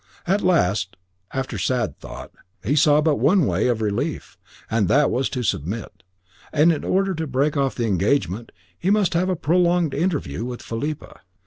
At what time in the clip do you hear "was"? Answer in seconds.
5.11-5.29